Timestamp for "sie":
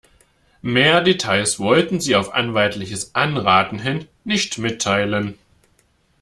1.99-2.15